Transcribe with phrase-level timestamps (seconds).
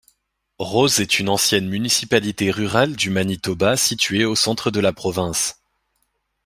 [0.57, 5.61] Rose est une ancienne municipalité rurale du Manitoba située au centre de la province.